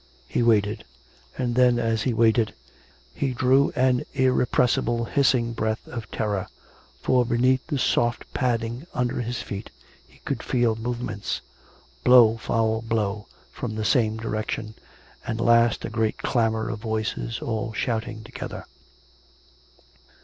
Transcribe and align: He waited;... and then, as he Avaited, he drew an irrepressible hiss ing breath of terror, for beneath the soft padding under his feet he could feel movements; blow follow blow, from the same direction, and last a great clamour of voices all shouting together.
He 0.27 0.41
waited;... 0.41 0.83
and 1.37 1.53
then, 1.53 1.77
as 1.77 2.01
he 2.01 2.11
Avaited, 2.11 2.53
he 3.13 3.33
drew 3.35 3.69
an 3.75 4.03
irrepressible 4.15 5.05
hiss 5.05 5.35
ing 5.35 5.53
breath 5.53 5.87
of 5.87 6.09
terror, 6.09 6.47
for 7.03 7.23
beneath 7.23 7.67
the 7.67 7.77
soft 7.77 8.25
padding 8.33 8.87
under 8.95 9.21
his 9.21 9.43
feet 9.43 9.69
he 10.07 10.17
could 10.25 10.41
feel 10.41 10.75
movements; 10.75 11.41
blow 12.03 12.37
follow 12.37 12.81
blow, 12.81 13.27
from 13.51 13.75
the 13.75 13.85
same 13.85 14.17
direction, 14.17 14.73
and 15.27 15.39
last 15.39 15.85
a 15.85 15.89
great 15.91 16.17
clamour 16.17 16.67
of 16.71 16.79
voices 16.79 17.39
all 17.39 17.71
shouting 17.71 18.23
together. 18.23 18.65